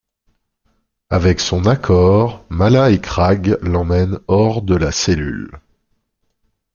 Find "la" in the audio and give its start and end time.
4.73-4.91